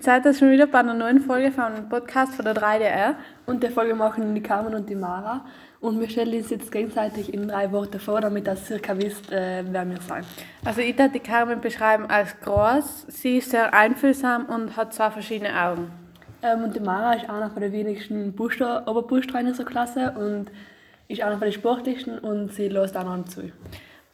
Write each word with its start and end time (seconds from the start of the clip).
Jetzt 0.00 0.06
seid 0.06 0.24
ihr 0.24 0.32
schon 0.32 0.50
wieder 0.50 0.66
bei 0.66 0.78
einer 0.78 0.94
neuen 0.94 1.20
Folge 1.20 1.52
vom 1.52 1.86
Podcast 1.90 2.34
von 2.34 2.46
der 2.46 2.54
3DR. 2.54 3.16
Und 3.44 3.62
die 3.62 3.68
Folge 3.68 3.94
machen 3.94 4.34
die 4.34 4.40
Carmen 4.40 4.74
und 4.74 4.88
die 4.88 4.94
Mara. 4.94 5.44
Und 5.78 6.00
wir 6.00 6.08
stellen 6.08 6.34
uns 6.40 6.48
jetzt 6.48 6.72
gegenseitig 6.72 7.34
in 7.34 7.48
drei 7.48 7.70
Worte 7.70 7.98
vor, 7.98 8.18
damit 8.18 8.48
ihr 8.48 8.56
circa 8.56 8.96
wisst, 8.96 9.30
äh, 9.30 9.62
wer 9.62 9.86
wir 9.86 10.00
sind. 10.00 10.24
Also 10.64 10.80
ich 10.80 10.96
würde 10.96 11.10
die 11.10 11.20
Carmen 11.20 11.60
beschreiben 11.60 12.06
als 12.08 12.34
groß. 12.40 13.08
Sie 13.08 13.36
ist 13.36 13.50
sehr 13.50 13.74
einfühlsam 13.74 14.46
und 14.46 14.74
hat 14.74 14.94
zwei 14.94 15.10
verschiedene 15.10 15.54
Augen. 15.54 15.90
Ähm, 16.42 16.64
und 16.64 16.74
die 16.74 16.80
Mara 16.80 17.12
ist 17.12 17.28
einer 17.28 17.50
von 17.50 17.60
den 17.60 17.72
wenigsten 17.72 18.30
Oberbuster 18.30 19.38
in 19.38 19.48
unserer 19.48 19.66
Klasse 19.66 20.14
und 20.16 20.50
ist 21.08 21.20
einer 21.20 21.36
von 21.36 21.42
den 21.42 21.52
sportlichsten 21.52 22.18
und 22.20 22.54
sie 22.54 22.68
lässt 22.68 22.96
auch 22.96 23.04
noch 23.04 23.22
zu. 23.26 23.52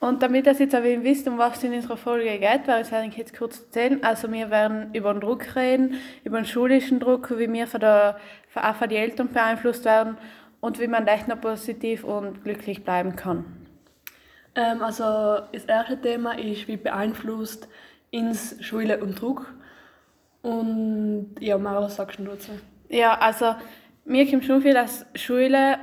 Und 0.06 0.23
damit 0.23 0.46
ihr 0.46 0.52
jetzt 0.52 0.74
auch 0.74 0.83
wisst, 0.83 1.27
um 1.27 1.37
was 1.37 1.56
es 1.56 1.65
in 1.65 1.74
unserer 1.74 1.96
Folge 1.96 2.30
geht, 2.38 2.66
werde 2.66 2.80
ich 2.80 2.87
es 2.87 2.92
eigentlich 2.92 3.16
jetzt 3.16 3.37
kurz 3.37 3.60
erzählen. 3.60 4.05
Also 4.05 4.30
wir 4.30 4.51
werden 4.51 4.95
über 4.95 5.12
den 5.12 5.20
Druck 5.20 5.56
reden, 5.56 5.95
über 6.23 6.38
den 6.38 6.47
schulischen 6.47 7.01
Druck, 7.01 7.37
wie 7.37 7.52
wir 7.52 7.66
von 7.66 7.80
der, 7.80 8.16
auch 8.55 8.74
von 8.77 8.88
den 8.88 8.98
Eltern 8.98 9.33
beeinflusst 9.33 9.84
werden 9.84 10.16
und 10.61 10.78
wie 10.78 10.87
man 10.87 11.06
echt 11.09 11.27
noch 11.27 11.41
positiv 11.41 12.05
und 12.05 12.45
glücklich 12.45 12.84
bleiben 12.84 13.16
kann. 13.16 13.45
Ähm, 14.55 14.80
also 14.83 15.41
das 15.52 15.64
erste 15.64 16.00
Thema 16.00 16.38
ist, 16.38 16.69
wie 16.69 16.77
beeinflusst 16.77 17.69
ins 18.11 18.56
Schule 18.64 19.02
und 19.02 19.20
Druck. 19.20 19.52
Und 20.42 21.34
ja, 21.41 21.59
Mara, 21.59 21.83
was 21.83 21.97
sagst 21.97 22.20
du 22.20 22.25
dazu? 22.25 22.52
Ja, 22.88 23.19
also 23.19 23.56
mir 24.05 24.30
kommt 24.30 24.45
schon 24.45 24.62
viel, 24.62 24.75
dass 24.75 25.05
Schule 25.16 25.78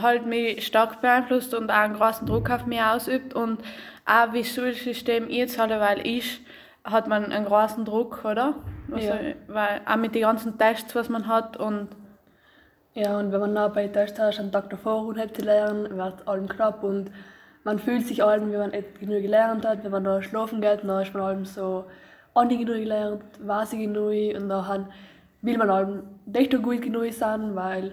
halt 0.00 0.26
mich 0.26 0.66
stark 0.66 1.00
beeinflusst 1.00 1.54
und 1.54 1.70
auch 1.70 1.76
einen 1.76 1.94
großen 1.94 2.26
Druck 2.26 2.50
auf 2.50 2.66
mich 2.66 2.80
ausübt 2.80 3.34
und 3.34 3.60
auch 4.06 4.32
wie 4.32 4.42
das 4.42 4.54
Schulsystem 4.54 5.30
jetzt 5.30 5.58
halt 5.58 5.70
weil 5.70 6.06
ist, 6.06 6.40
hat 6.84 7.08
man 7.08 7.32
einen 7.32 7.46
großen 7.46 7.84
Druck, 7.84 8.24
oder? 8.24 8.54
Also, 8.92 9.08
ja. 9.08 9.18
Weil 9.48 9.80
auch 9.86 9.96
mit 9.96 10.14
den 10.14 10.22
ganzen 10.22 10.58
Tests, 10.58 10.94
was 10.94 11.08
man 11.08 11.26
hat 11.26 11.56
und 11.56 11.88
ja, 12.96 13.18
und 13.18 13.32
wenn 13.32 13.40
man 13.40 13.54
dann 13.56 13.72
bei 13.72 13.88
Tests 13.88 14.20
hast, 14.20 14.38
einen 14.38 14.52
Tag 14.52 14.70
davor 14.70 15.04
unheimlich 15.04 15.34
zu 15.34 15.42
lernen, 15.42 15.96
wird 15.96 16.28
allem 16.28 16.48
knapp 16.48 16.84
und 16.84 17.10
man 17.64 17.80
fühlt 17.80 18.06
sich 18.06 18.22
allem, 18.22 18.52
wie 18.52 18.56
man 18.56 18.70
genug 18.70 19.20
gelernt 19.22 19.66
hat. 19.66 19.82
Wenn 19.82 19.90
man 19.90 20.04
da 20.04 20.22
schlafen 20.22 20.60
geht, 20.60 20.84
dann 20.84 21.02
ist 21.02 21.12
man 21.12 21.22
allem 21.24 21.44
so, 21.44 21.86
auch 22.34 22.44
nicht 22.44 22.60
genug 22.60 22.76
gelernt, 22.76 23.22
weiß 23.40 23.72
ich 23.72 23.80
genug 23.80 24.36
und 24.36 24.48
dann 24.48 24.88
will 25.42 25.58
man 25.58 25.70
allem 25.70 26.02
nicht 26.26 26.52
so 26.52 26.60
gut 26.60 26.82
genug 26.82 27.12
sein, 27.12 27.56
weil 27.56 27.92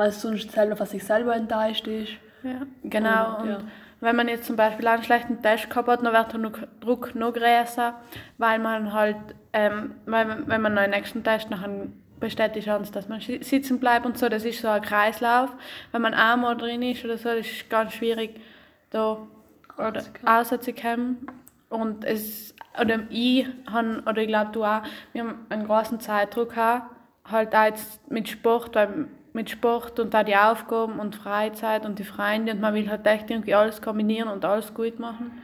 weil 0.00 0.12
sonst 0.12 0.50
selber 0.50 0.76
von 0.76 0.86
sich 0.86 1.04
selber 1.04 1.36
enttäuscht 1.36 1.86
ist. 1.86 2.12
Ja, 2.42 2.62
genau. 2.84 3.42
Und, 3.42 3.50
ja. 3.50 3.58
wenn 4.00 4.16
man 4.16 4.28
jetzt 4.28 4.46
zum 4.46 4.56
Beispiel 4.56 4.88
einen 4.88 5.02
schlechten 5.02 5.42
Test 5.42 5.68
gehabt 5.68 5.88
hat, 5.88 6.02
dann 6.02 6.14
wird 6.14 6.32
der 6.32 6.68
Druck 6.80 7.14
noch 7.14 7.34
größer, 7.34 7.94
weil 8.38 8.58
man 8.60 8.94
halt, 8.94 9.18
ähm, 9.52 9.96
weil, 10.06 10.48
wenn 10.48 10.62
man 10.62 10.72
noch 10.72 10.80
den 10.80 10.92
nächsten 10.92 11.22
Test 11.22 11.50
nachher 11.50 11.68
besteht 12.18 12.54
die 12.54 12.60
Chance, 12.60 12.90
dass 12.92 13.10
man 13.10 13.20
sitzen 13.20 13.78
bleibt 13.78 14.06
und 14.06 14.16
so. 14.16 14.30
Das 14.30 14.46
ist 14.46 14.62
so 14.62 14.68
ein 14.68 14.80
Kreislauf. 14.80 15.50
Wenn 15.92 16.00
man 16.00 16.14
einmal 16.14 16.56
drin 16.56 16.80
ist 16.80 17.04
oder 17.04 17.18
so, 17.18 17.28
das 17.34 17.46
ist 17.46 17.68
ganz 17.68 17.92
schwierig, 17.92 18.40
da 18.88 19.18
rauszukommen. 19.78 21.26
Und 21.68 22.04
es, 22.04 22.54
oder 22.80 23.00
ich 23.10 23.46
habe, 23.70 24.02
oder 24.06 24.22
ich 24.22 24.28
glaube 24.28 24.52
du 24.52 24.64
auch, 24.64 24.82
wir 25.12 25.24
haben 25.24 25.46
einen 25.50 25.66
großen 25.66 26.00
Zeitdruck 26.00 26.50
gehabt, 26.50 26.90
halt 27.30 27.54
auch 27.54 27.64
jetzt 27.64 28.10
mit 28.10 28.30
Sport, 28.30 28.74
weil 28.74 29.08
mit 29.32 29.50
Sport 29.50 30.00
und 30.00 30.14
auch 30.14 30.24
die 30.24 30.36
Aufgaben 30.36 30.98
und 30.98 31.16
Freizeit 31.16 31.86
und 31.86 31.98
die 31.98 32.04
Freunde 32.04 32.52
und 32.52 32.60
man 32.60 32.74
will 32.74 32.90
halt 32.90 33.06
echt 33.06 33.30
irgendwie 33.30 33.54
alles 33.54 33.80
kombinieren 33.80 34.28
und 34.28 34.44
alles 34.44 34.74
gut 34.74 34.98
machen. 34.98 35.42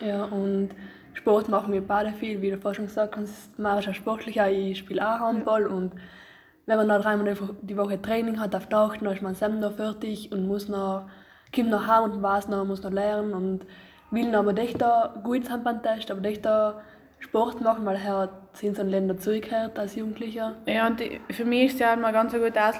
Ja, 0.00 0.24
und 0.24 0.70
Sport 1.14 1.48
machen 1.48 1.72
wir 1.72 1.86
beide 1.86 2.12
viel, 2.12 2.40
wie 2.42 2.50
du 2.50 2.58
vorhin 2.58 2.76
schon 2.76 2.86
gesagt 2.86 3.16
hast, 3.16 3.58
man 3.58 3.78
ist 3.78 3.88
auch 3.88 3.94
sportlicher, 3.94 4.50
ich 4.50 4.78
spiele 4.78 5.02
auch 5.02 5.20
Handball 5.20 5.62
ja. 5.62 5.68
und 5.68 5.92
wenn 6.66 6.76
man 6.76 6.88
dann 6.88 7.02
dreimal 7.02 7.36
die 7.62 7.76
Woche 7.76 8.00
Training 8.00 8.38
hat 8.38 8.54
auf 8.54 8.68
Tag, 8.68 8.98
dann 9.00 9.12
ist 9.12 9.22
man 9.22 9.34
selber 9.34 9.56
noch 9.56 9.72
fertig 9.72 10.30
und 10.32 10.46
muss 10.46 10.68
noch, 10.68 11.08
kommt 11.54 11.70
nach 11.70 11.88
Hause 11.88 12.12
und 12.12 12.22
weiß 12.22 12.48
noch, 12.48 12.64
muss 12.64 12.82
noch 12.82 12.90
lernen 12.90 13.32
und 13.32 13.66
will 14.10 14.30
noch 14.30 14.40
aber 14.40 14.52
nicht 14.52 14.80
da 14.80 15.14
gut 15.24 15.46
sein 15.46 15.64
beim 15.64 15.82
Test, 15.82 16.10
aber 16.10 16.20
nicht 16.20 16.44
da 16.44 16.82
Sport 17.20 17.60
machen, 17.60 17.84
weil 17.84 17.96
er 17.96 18.30
sind 18.52 18.76
so 18.76 18.82
Länder 18.82 19.18
zurückgehört 19.18 19.78
als 19.78 19.96
Jugendlicher. 19.96 20.54
Ja, 20.66 20.86
und 20.86 21.02
für 21.30 21.44
mich 21.44 21.66
ist 21.66 21.74
es 21.74 21.80
ja 21.80 21.94
immer 21.94 22.12
ganz 22.12 22.32
ein 22.32 22.40
guter 22.40 22.72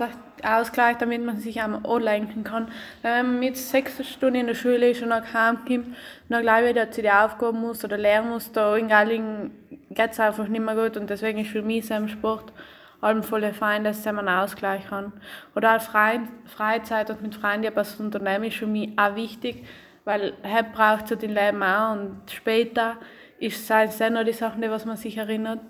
Ausgleich, 0.42 0.96
damit 0.98 1.24
man 1.24 1.38
sich 1.38 1.60
auch 1.60 1.84
anlenken 1.84 2.44
kann. 2.44 2.68
Wenn 3.02 3.26
man 3.26 3.40
mit 3.40 3.56
sechs 3.56 4.06
Stunden 4.08 4.36
in 4.36 4.46
der 4.46 4.54
Schule 4.54 4.90
ist 4.90 5.02
und 5.02 5.10
dann 5.10 5.24
heimkommt 5.32 5.88
und 5.88 5.96
dann 6.28 6.42
gleich 6.42 6.68
wieder 6.68 6.90
zu 6.90 7.02
die 7.02 7.10
Aufgaben 7.10 7.60
muss 7.60 7.84
oder 7.84 7.98
lernen 7.98 8.30
muss, 8.30 8.52
da 8.52 8.76
in 8.76 8.88
Galling 8.88 9.50
geht 9.90 10.12
es 10.12 10.20
einfach 10.20 10.46
nicht 10.48 10.64
mehr 10.64 10.76
gut 10.76 10.96
und 10.96 11.10
deswegen 11.10 11.40
ist 11.40 11.50
für 11.50 11.62
mich 11.62 11.86
so 11.86 11.94
ein 11.94 12.08
Sport 12.08 12.52
allem 13.00 13.22
voll 13.22 13.52
fein, 13.52 13.84
dass 13.84 14.04
man 14.06 14.20
einen 14.20 14.40
Ausgleich 14.40 14.90
hat. 14.90 15.12
Oder 15.54 15.76
auch 15.76 15.80
Freizeit 15.80 17.10
und 17.10 17.22
mit 17.22 17.34
Freunden 17.34 17.64
etwas 17.64 17.98
unternehmen 18.00 18.44
ist 18.44 18.56
für 18.56 18.66
mich 18.66 18.90
auch 18.96 19.14
wichtig, 19.14 19.64
weil 20.04 20.32
er 20.42 20.62
braucht 20.62 21.08
zu 21.08 21.16
den 21.16 21.30
Leben 21.32 21.62
auch 21.62 21.92
und 21.92 22.20
später 22.30 22.96
ist 23.38 23.70
es 23.70 24.02
auch 24.02 24.10
noch 24.10 24.24
die 24.24 24.32
Sachen, 24.32 24.62
die 24.62 24.70
was 24.70 24.84
man 24.84 24.96
sich 24.96 25.16
erinnert. 25.16 25.60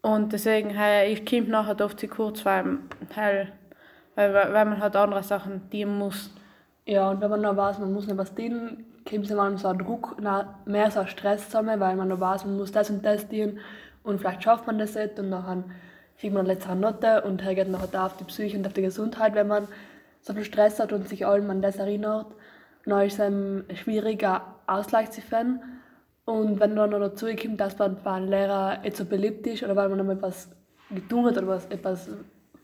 Und 0.00 0.32
deswegen, 0.32 0.70
hey, 0.70 1.12
ich 1.12 1.24
komme 1.24 1.48
nachher 1.48 1.80
oft 1.84 2.00
zu 2.00 2.08
kurz, 2.08 2.44
weil, 2.44 2.78
weil, 3.14 3.52
weil 4.34 4.64
man 4.64 4.80
halt 4.80 4.96
andere 4.96 5.22
Sachen 5.22 5.70
dienen 5.70 5.96
muss. 5.96 6.30
Ja, 6.84 7.10
und 7.10 7.20
wenn 7.20 7.30
man 7.30 7.42
noch 7.42 7.56
weiß, 7.56 7.78
man 7.78 7.92
muss 7.92 8.06
nicht 8.06 8.18
was 8.18 8.34
dienen, 8.34 8.84
kommt 9.08 9.26
es 9.26 9.30
mal 9.30 9.56
so 9.56 9.68
ein 9.68 9.78
Druck, 9.78 10.16
mehr 10.64 10.90
so 10.90 11.00
ein 11.00 11.06
Stress 11.06 11.46
zusammen, 11.46 11.78
weil 11.78 11.94
man 11.94 12.08
noch 12.08 12.18
weiß, 12.18 12.44
man 12.44 12.56
muss 12.56 12.72
das 12.72 12.90
und 12.90 13.04
das 13.04 13.28
dienen 13.28 13.60
und 14.02 14.18
vielleicht 14.18 14.42
schafft 14.42 14.66
man 14.66 14.78
das 14.78 14.94
nicht 14.94 15.18
und 15.18 15.30
dann 15.30 15.64
kriegt 16.18 16.34
man 16.34 16.46
letzte 16.46 16.74
Note 16.74 17.22
und 17.22 17.42
geht 17.42 17.68
nachher 17.68 17.86
da 17.86 18.06
auf 18.06 18.16
die 18.16 18.24
Psyche 18.24 18.58
und 18.58 18.66
auf 18.66 18.72
die 18.72 18.82
Gesundheit, 18.82 19.34
wenn 19.34 19.48
man 19.48 19.68
so 20.20 20.34
viel 20.34 20.44
Stress 20.44 20.80
hat 20.80 20.92
und 20.92 21.08
sich 21.08 21.26
allem 21.26 21.50
an 21.50 21.62
das 21.62 21.76
erinnert. 21.76 22.26
Dann 22.84 23.06
ist 23.06 23.14
es 23.14 23.20
ein 23.20 23.64
schwieriger 23.74 24.42
Ausgleich 24.66 25.10
zu 25.10 25.20
finden. 25.20 25.60
Und 26.24 26.60
wenn 26.60 26.76
dann 26.76 26.90
noch 26.90 27.00
dazu 27.00 27.26
kommt, 27.26 27.60
dass 27.60 27.78
man 27.78 27.96
bei 28.02 28.12
einem 28.12 28.28
Lehrer 28.28 28.78
nicht 28.78 28.96
so 28.96 29.04
beliebt 29.04 29.46
ist 29.46 29.62
oder 29.62 29.74
weil 29.74 29.88
man 29.88 30.06
noch 30.06 30.12
etwas 30.12 30.50
getan 30.90 31.26
hat 31.26 31.38
oder 31.38 31.48
was, 31.48 31.66
etwas 31.66 32.08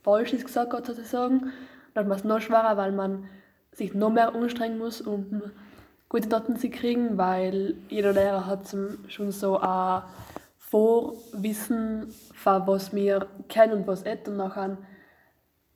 Falsches 0.02 0.44
gesagt 0.44 0.72
hat, 0.72 0.86
sozusagen, 0.86 1.52
dann 1.94 2.08
wird 2.08 2.20
es 2.20 2.24
noch 2.24 2.40
schwerer, 2.40 2.76
weil 2.76 2.92
man 2.92 3.24
sich 3.72 3.94
noch 3.94 4.10
mehr 4.10 4.34
anstrengen 4.34 4.78
muss, 4.78 5.00
um 5.00 5.42
gute 6.08 6.28
Noten 6.28 6.56
zu 6.56 6.70
kriegen, 6.70 7.18
weil 7.18 7.74
jeder 7.88 8.12
Lehrer 8.12 8.46
hat 8.46 8.74
schon 9.08 9.32
so 9.32 9.58
ein 9.58 10.02
Vorwissen, 10.58 12.12
von 12.34 12.66
was 12.66 12.94
wir 12.94 13.26
kennen 13.48 13.72
und 13.72 13.86
was 13.86 14.04
nicht. 14.04 14.28
Und 14.28 14.36
nachher 14.36 14.78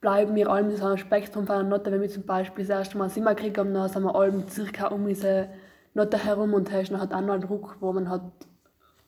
bleiben 0.00 0.34
wir 0.34 0.50
allem 0.50 0.70
in 0.70 0.76
so 0.76 0.87
einem 0.87 0.99
Spektrum 0.99 1.47
von 1.47 1.56
einer 1.56 1.69
Note, 1.69 1.91
wenn 1.91 2.00
wir 2.00 2.09
zum 2.09 2.25
Beispiel 2.25 2.64
das 2.64 2.76
erste 2.78 2.99
Mal 2.99 3.09
Simmer 3.09 3.34
kriegen, 3.34 3.75
dann 3.75 3.88
sind 3.88 4.03
wir 4.03 4.14
allem 4.14 4.49
circa 4.49 4.88
um 4.88 5.06
diese 5.06 5.49
nicht 5.94 6.25
herum 6.25 6.54
und 6.54 6.70
hast 6.72 6.91
hat 6.92 7.12
auch 7.12 7.20
noch 7.20 7.34
einen 7.34 7.42
Druck, 7.42 7.76
wo 7.80 7.92
man 7.92 8.08
hat 8.08 8.22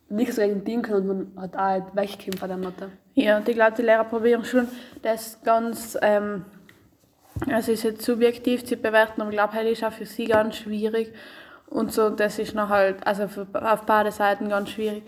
nichts 0.08 0.36
gegen 0.36 0.64
Team 0.64 0.82
kann 0.82 1.08
und 1.08 1.34
man 1.34 1.42
hat 1.42 1.56
auch 1.56 1.96
wegkommen 1.96 2.38
von 2.38 2.48
der 2.48 2.58
Note. 2.58 2.90
Ja, 3.14 3.36
und 3.36 3.48
ich 3.48 3.54
glaube, 3.54 3.74
die 3.76 3.82
Lehrer 3.82 4.04
probieren 4.04 4.44
schon, 4.44 4.68
das 5.02 5.40
ganz, 5.42 5.96
ähm, 6.02 6.44
also 7.50 7.72
ist 7.72 7.84
jetzt 7.84 8.04
subjektiv 8.04 8.64
zu 8.64 8.76
bewerten, 8.76 9.22
aber 9.22 9.30
ich 9.30 9.36
glaube, 9.36 9.54
das 9.54 9.64
ist 9.64 9.84
auch 9.84 9.92
für 9.92 10.06
sie 10.06 10.26
ganz 10.26 10.56
schwierig 10.56 11.12
und 11.66 11.92
so, 11.92 12.10
das 12.10 12.38
ist 12.38 12.54
noch 12.54 12.68
halt, 12.68 13.06
also 13.06 13.28
für, 13.28 13.46
auf 13.54 13.82
beide 13.82 14.12
Seiten 14.12 14.48
ganz 14.48 14.70
schwierig. 14.70 15.04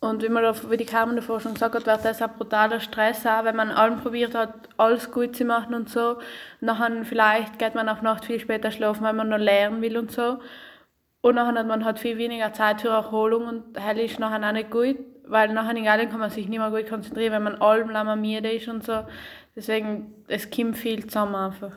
Und 0.00 0.22
wie, 0.22 0.28
man 0.28 0.42
da, 0.42 0.54
wie 0.70 0.76
die 0.76 0.84
Carmen 0.84 1.16
davor 1.16 1.40
schon 1.40 1.54
gesagt 1.54 1.74
hat, 1.74 1.86
wird 1.86 2.04
das 2.04 2.20
ein 2.20 2.28
brutaler 2.36 2.78
Stress 2.78 3.24
auch, 3.24 3.44
wenn 3.44 3.56
man 3.56 3.70
allem 3.70 4.00
probiert 4.00 4.34
hat, 4.34 4.52
alles 4.76 5.10
gut 5.10 5.34
zu 5.34 5.46
machen 5.46 5.74
und 5.74 5.88
so. 5.88 6.18
Dann 6.60 7.06
vielleicht 7.06 7.58
geht 7.58 7.74
man 7.74 7.88
auf 7.88 8.02
Nacht 8.02 8.26
viel 8.26 8.38
später 8.38 8.70
schlafen, 8.70 9.02
weil 9.02 9.14
man 9.14 9.30
noch 9.30 9.38
lernen 9.38 9.80
will 9.80 9.96
und 9.96 10.12
so. 10.12 10.40
Und 11.24 11.36
dann 11.36 11.56
hat 11.56 11.66
man 11.66 11.86
halt 11.86 11.98
viel 11.98 12.18
weniger 12.18 12.52
Zeit 12.52 12.82
für 12.82 12.90
Erholung 12.90 13.46
und 13.46 13.72
das 13.72 13.96
ist 13.96 14.18
nachher 14.18 14.46
auch 14.46 14.52
nicht 14.52 14.70
gut, 14.70 14.98
weil 15.26 15.50
nachher 15.54 15.74
in 15.74 15.84
Gallien 15.84 16.10
kann 16.10 16.20
man 16.20 16.28
sich 16.28 16.50
nicht 16.50 16.58
mehr 16.58 16.70
gut 16.70 16.86
konzentrieren, 16.86 17.32
wenn 17.32 17.44
man 17.44 17.62
allem 17.62 18.20
müde 18.20 18.52
ist 18.52 18.68
und 18.68 18.84
so. 18.84 19.06
Deswegen, 19.56 20.12
es 20.28 20.50
kommt 20.50 20.76
viel 20.76 21.06
zusammen 21.06 21.34
einfach. 21.34 21.72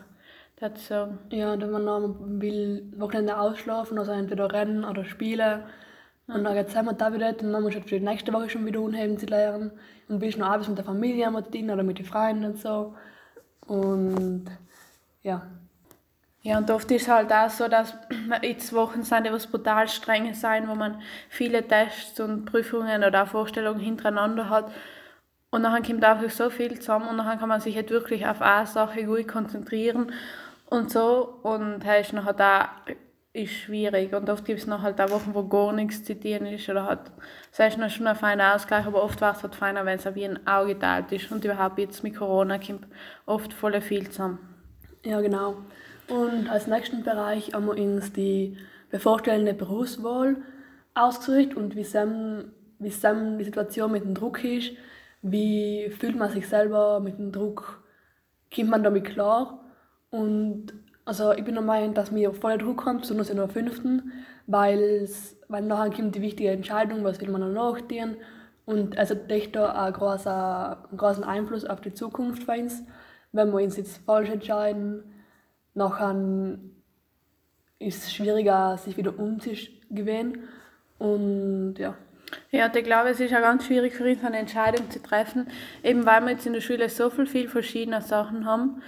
Das 0.56 0.86
so. 0.86 1.08
Ja, 1.30 1.54
und 1.54 1.62
wenn 1.62 1.70
man 1.70 1.86
dann 1.86 2.42
will 2.42 2.92
Wochenende 2.98 3.38
ausschlafen, 3.38 3.98
also 3.98 4.12
entweder 4.12 4.52
rennen 4.52 4.84
oder 4.84 5.06
spielen, 5.06 5.62
und 6.26 6.44
dann 6.44 6.52
geht 6.52 6.68
es 6.68 6.76
einmal 6.76 6.96
da 6.96 7.10
wieder 7.14 7.30
und 7.30 7.50
dann 7.50 7.62
musst 7.62 7.74
du 7.74 7.80
halt 7.80 7.88
für 7.88 7.98
die 7.98 8.04
nächste 8.04 8.34
Woche 8.34 8.50
schon 8.50 8.66
wieder 8.66 8.82
unheimlich 8.82 9.20
zu 9.20 9.26
lernen. 9.28 9.70
Und 10.10 10.18
bist 10.18 10.36
noch 10.36 10.48
abends 10.48 10.68
mit 10.68 10.76
der 10.76 10.84
Familie 10.84 11.32
denen 11.54 11.70
oder 11.70 11.84
mit 11.84 11.98
den 11.98 12.04
Freunden 12.04 12.44
und 12.44 12.58
so. 12.58 12.94
Und 13.66 14.44
ja. 15.22 15.46
Ja, 16.42 16.58
und 16.58 16.70
oft 16.70 16.90
ist 16.90 17.02
es 17.02 17.08
halt 17.08 17.32
auch 17.32 17.50
so, 17.50 17.68
dass 17.68 17.94
jetzt 18.42 18.72
Wochen 18.72 19.02
sind, 19.02 19.26
die 19.26 19.30
brutal 19.50 19.88
streng 19.88 20.32
sein, 20.34 20.68
wo 20.68 20.74
man 20.74 21.02
viele 21.28 21.66
Tests 21.66 22.18
und 22.20 22.44
Prüfungen 22.44 23.04
oder 23.04 23.24
auch 23.24 23.28
Vorstellungen 23.28 23.80
hintereinander 23.80 24.48
hat. 24.48 24.70
Und 25.50 25.62
dann 25.62 25.82
kommt 25.82 26.04
einfach 26.04 26.30
so 26.30 26.50
viel 26.50 26.78
zusammen 26.78 27.08
und 27.08 27.18
dann 27.18 27.38
kann 27.38 27.48
man 27.48 27.60
sich 27.60 27.74
halt 27.76 27.90
wirklich 27.90 28.26
auf 28.26 28.42
eine 28.42 28.66
Sache 28.66 29.04
gut 29.04 29.28
konzentrieren 29.28 30.12
und 30.66 30.90
so. 30.90 31.40
Und 31.42 31.84
er 31.84 32.00
ist 32.00 32.12
nachher 32.12 32.34
da 32.34 32.70
ist 33.32 33.52
schwierig. 33.52 34.14
Und 34.14 34.28
oft 34.30 34.44
gibt 34.44 34.60
es 34.60 34.66
noch 34.66 34.82
halt 34.82 35.00
auch 35.00 35.10
Wochen, 35.10 35.34
wo 35.34 35.44
gar 35.48 35.72
nichts 35.72 36.04
zitieren 36.04 36.46
ist. 36.46 36.68
Oder 36.68 36.84
halt, 36.86 37.00
das 37.56 37.68
ist 37.74 37.78
noch 37.78 37.90
schon 37.90 38.06
ein 38.06 38.16
feiner 38.16 38.54
Ausgleich, 38.54 38.86
aber 38.86 39.02
oft 39.02 39.20
war 39.20 39.34
es 39.34 39.42
halt 39.42 39.54
feiner, 39.54 39.84
wenn 39.86 39.98
es 39.98 40.14
wie 40.14 40.24
ein 40.24 40.46
Auge 40.46 40.74
geteilt 40.74 41.12
ist. 41.12 41.30
Und 41.32 41.44
überhaupt 41.44 41.78
jetzt 41.78 42.02
mit 42.02 42.16
Corona 42.16 42.58
kommt 42.58 42.86
oft 43.26 43.52
voll 43.52 43.80
viel 43.80 44.08
zusammen. 44.10 44.38
Ja, 45.04 45.20
genau. 45.20 45.56
Und 46.08 46.48
als 46.48 46.66
nächsten 46.66 47.02
Bereich 47.02 47.52
haben 47.52 47.66
wir 47.66 47.76
uns 47.76 48.12
die 48.12 48.56
bevorstehende 48.90 49.52
Berufswahl 49.54 50.36
ausgesucht 50.94 51.54
und 51.54 51.76
wie 51.76 51.84
Sam, 51.84 52.52
wie 52.78 52.90
Sam 52.90 53.38
die 53.38 53.44
Situation 53.44 53.92
mit 53.92 54.04
dem 54.04 54.14
Druck 54.14 54.42
ist, 54.42 54.72
wie 55.22 55.90
fühlt 55.90 56.16
man 56.16 56.30
sich 56.30 56.48
selber 56.48 57.00
mit 57.00 57.18
dem 57.18 57.32
Druck, 57.32 57.82
kommt 58.54 58.70
man 58.70 58.82
damit 58.82 59.04
klar? 59.04 59.64
Und 60.10 60.72
also 61.04 61.32
ich 61.32 61.44
bin 61.44 61.54
der 61.54 61.62
Meinung, 61.62 61.92
dass 61.94 62.10
mir 62.10 62.32
voller 62.32 62.58
Druck 62.58 62.78
kommt, 62.78 63.02
besonders 63.02 63.30
in 63.30 63.36
der 63.36 63.48
fünften, 63.48 64.12
weil 64.46 65.08
nachher 65.48 65.90
kommt 65.90 66.14
die 66.14 66.22
wichtige 66.22 66.50
Entscheidung, 66.50 67.04
was 67.04 67.20
will 67.20 67.30
man 67.30 67.40
noch 67.40 67.72
nachdenken 67.72 68.16
und 68.64 68.96
hat 68.96 69.30
echt 69.30 69.56
da 69.56 69.72
einen 69.72 69.92
großen, 69.92 70.32
einen 70.32 70.96
großen 70.96 71.24
Einfluss 71.24 71.64
auf 71.64 71.80
die 71.80 71.92
Zukunft 71.92 72.44
für 72.44 72.52
uns, 72.52 72.82
wenn 73.32 73.50
wir 73.50 73.62
uns 73.62 73.76
jetzt 73.76 73.98
falsch 74.06 74.30
entscheiden, 74.30 75.02
nachher 75.78 76.14
ist 77.78 78.04
es 78.04 78.12
schwieriger, 78.12 78.76
sich 78.76 78.96
wieder 78.96 79.18
umzugewöhnen. 79.18 80.48
Und 80.98 81.76
ja. 81.78 81.94
Ja, 82.50 82.70
ich 82.74 82.84
glaube, 82.84 83.08
es 83.08 83.20
ist 83.20 83.32
auch 83.32 83.40
ganz 83.40 83.64
schwierig 83.64 83.94
für 83.94 84.04
uns, 84.04 84.22
eine 84.22 84.38
Entscheidung 84.38 84.90
zu 84.90 85.02
treffen, 85.02 85.46
eben 85.82 86.04
weil 86.04 86.20
wir 86.22 86.32
jetzt 86.32 86.44
in 86.44 86.52
der 86.52 86.60
Schule 86.60 86.88
so 86.90 87.08
viel, 87.08 87.26
viel 87.26 87.48
verschiedene 87.48 88.02
Sachen 88.02 88.44
haben. 88.44 88.82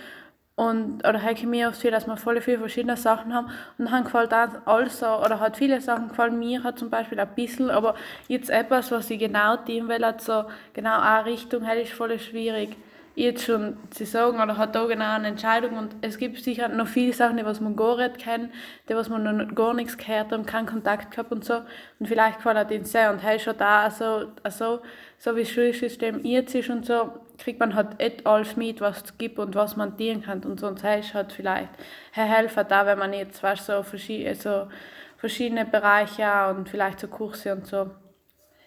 Und, 0.57 1.09
oder 1.09 1.23
ich 1.31 1.47
mir 1.47 1.69
oft 1.69 1.81
viel, 1.81 1.91
dass 1.91 2.07
wir 2.07 2.19
voll 2.19 2.39
viele 2.43 2.59
verschiedene 2.59 2.99
Sachen 2.99 3.33
haben. 3.33 3.49
Und 3.79 3.91
dann 3.91 4.05
gefällt 4.05 4.35
auch 4.35 4.49
alles 4.67 4.99
so, 4.99 5.07
oder 5.07 5.41
hat 5.41 5.57
viele 5.57 5.81
Sachen 5.81 6.09
gefallen 6.09 6.39
mir, 6.39 6.63
hat 6.63 6.79
zum 6.79 6.91
Beispiel 6.91 7.19
ein 7.19 7.35
bisschen, 7.35 7.71
aber 7.71 7.95
jetzt 8.29 8.51
etwas, 8.51 8.91
was 8.91 9.09
ich 9.09 9.19
genau 9.19 9.57
tun 9.57 9.89
will, 9.89 10.05
hat 10.05 10.21
so 10.21 10.45
genau 10.75 11.01
eine 11.01 11.25
Richtung, 11.25 11.67
halt 11.67 11.83
ist 11.83 11.95
voll 11.95 12.19
schwierig 12.19 12.77
jetzt 13.15 13.45
schon 13.45 13.77
zu 13.91 14.07
sagen 14.07 14.41
oder 14.41 14.57
hat 14.57 14.75
da 14.75 14.87
genau 14.87 15.15
eine 15.15 15.29
Entscheidung 15.29 15.77
und 15.77 15.97
es 16.01 16.17
gibt 16.17 16.39
sicher 16.39 16.69
noch 16.69 16.87
viele 16.87 17.13
Sachen, 17.13 17.37
die 17.37 17.45
was 17.45 17.61
man 17.61 17.77
gar 17.77 17.97
nicht 17.97 18.19
kennt, 18.19 18.53
die 18.89 18.95
was 18.95 19.09
man 19.09 19.37
noch 19.37 19.55
gar 19.55 19.75
nichts 19.75 19.99
gehört 19.99 20.33
haben, 20.33 20.47
keinen 20.47 20.67
Kontakt 20.67 21.11
gehabt 21.11 21.33
und 21.33 21.45
so. 21.45 21.63
Und 21.99 22.07
vielleicht 22.07 22.37
gefällt 22.37 22.71
ihnen 22.71 22.85
sehr 22.85 23.11
und 23.11 23.19
hey 23.19 23.39
schon 23.39 23.57
da 23.59 23.83
also, 23.83 24.33
also 24.43 24.81
so 25.19 25.37
wie 25.37 25.43
das 25.43 25.51
Schulsystem 25.51 26.25
jetzt 26.25 26.55
ist 26.55 26.71
und 26.71 26.87
so 26.87 27.13
kriegt 27.39 27.59
man 27.61 27.75
halt 27.75 27.89
et 27.99 28.27
alles 28.27 28.57
mit, 28.57 28.81
was 28.81 29.03
es 29.03 29.19
gibt 29.19 29.39
und 29.39 29.55
was 29.55 29.77
man 29.77 29.97
dienen 29.97 30.23
kann. 30.23 30.43
Und 30.45 30.61
so 30.61 30.67
und 30.69 30.83
heißt 30.83 31.15
halt 31.15 31.33
vielleicht 31.33 31.71
hey, 32.13 32.29
helfen 32.29 32.65
da, 32.69 32.87
wenn 32.87 32.99
man 32.99 33.13
jetzt 33.13 33.43
weißt, 33.43 33.67
so, 33.67 33.83
verschiedene, 33.83 34.35
so 34.35 34.69
verschiedene 35.17 35.65
Bereiche 35.65 36.49
und 36.49 36.69
vielleicht 36.69 37.01
so 37.01 37.09
Kurse 37.09 37.53
und 37.53 37.67
so 37.67 37.91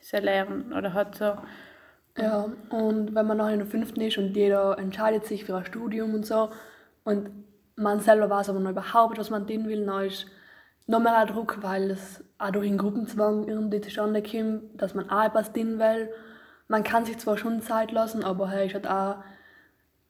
sehr 0.02 0.22
lernen 0.22 0.74
oder 0.74 0.94
hat 0.94 1.16
so 1.16 1.38
ja, 2.18 2.48
und 2.70 3.16
wenn 3.16 3.28
man 3.28 3.38
noch 3.38 3.50
in 3.50 3.60
der 3.60 3.68
fünften 3.68 4.02
ist 4.02 4.18
und 4.18 4.36
jeder 4.36 4.78
entscheidet 4.78 5.26
sich 5.26 5.46
für 5.46 5.56
ein 5.56 5.66
Studium 5.66 6.14
und 6.14 6.26
so 6.26 6.50
und 7.04 7.30
man 7.76 8.00
selber 8.00 8.30
weiß 8.30 8.50
aber 8.50 8.60
noch 8.60 8.72
überhaupt, 8.72 9.18
was 9.18 9.30
man 9.30 9.48
tun 9.48 9.68
will, 9.68 9.86
dann 9.86 10.06
ist 10.06 10.28
noch 10.86 11.00
mehr 11.00 11.18
ein 11.18 11.28
Druck, 11.28 11.64
weil 11.64 11.92
es 11.92 12.24
auch 12.38 12.52
durch 12.52 12.68
den 12.68 12.78
Gruppenzwang 12.78 13.48
irgendwie 13.48 13.82
zustande 13.82 14.22
kommt, 14.22 14.80
dass 14.82 14.94
man 14.94 15.10
auch 15.10 15.26
etwas 15.26 15.54
tun 15.54 15.80
will. 15.80 16.10
Man 16.68 16.84
kann 16.84 17.06
sich 17.06 17.18
zwar 17.18 17.38
schon 17.38 17.62
Zeit 17.62 17.92
lassen, 17.92 18.24
aber 18.24 18.50
hey, 18.50 18.68
ist 18.68 18.74
halt 18.76 18.88
auch, 18.88 19.24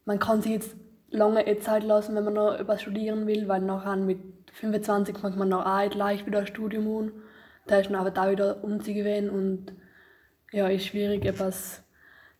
man 0.05 0.19
kann 0.19 0.41
sich 0.41 0.51
jetzt 0.51 0.75
lange 1.09 1.45
eh 1.47 1.59
Zeit 1.59 1.83
lassen, 1.83 2.15
wenn 2.15 2.23
man 2.25 2.33
noch 2.33 2.55
etwas 2.55 2.81
studieren 2.81 3.27
will, 3.27 3.47
weil 3.47 3.61
nachher 3.61 3.95
mit 3.95 4.19
25 4.53 5.17
fängt 5.17 5.37
man 5.37 5.49
noch 5.49 5.65
auch 5.65 5.89
gleich 5.89 6.25
wieder 6.25 6.39
ein 6.39 6.47
Studium 6.47 6.87
an. 6.97 7.11
Da 7.67 7.79
ist 7.79 7.89
man 7.89 8.01
aber 8.01 8.11
da 8.11 8.29
wieder 8.29 8.63
umzugewöhnen 8.63 9.29
und 9.29 9.73
ja, 10.51 10.67
ist 10.67 10.85
schwierig, 10.85 11.25
etwas 11.25 11.82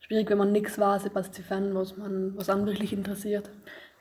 schwierig, 0.06 0.28
wenn 0.28 0.38
man 0.38 0.52
nichts 0.52 0.78
weiß, 0.78 1.06
etwas 1.06 1.32
zu 1.32 1.42
finden, 1.42 1.74
was 1.74 1.96
man 1.96 2.36
was 2.36 2.50
einen 2.50 2.66
wirklich 2.66 2.92
interessiert. 2.92 3.50